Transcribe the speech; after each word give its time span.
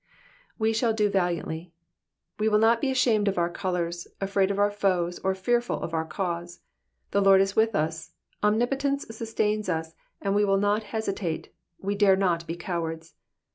''^We 0.59 0.73
shall 0.75 0.93
do 0.93 1.11
valiantly 1.11 1.59
y'''' 1.69 1.73
we 2.39 2.49
will 2.49 2.57
not 2.57 2.81
be 2.81 2.89
ashamed 2.89 3.27
of 3.27 3.37
our 3.37 3.51
colours, 3.51 4.07
afraid 4.19 4.49
of 4.49 4.57
our 4.57 4.71
foes, 4.71 5.19
or 5.19 5.35
fearful 5.35 5.79
of 5.79 5.93
our 5.93 6.05
cause. 6.07 6.61
The 7.11 7.21
Lord 7.21 7.39
is 7.39 7.55
with 7.55 7.75
us, 7.75 8.11
omnipotence 8.41 9.05
sustains 9.15 9.69
us, 9.69 9.93
and 10.19 10.33
we 10.33 10.43
will 10.43 10.57
not 10.57 10.85
hesitate, 10.89 11.53
we 11.77 11.93
dare 11.93 12.15
not 12.15 12.47
be 12.47 12.55
cowards. 12.55 13.13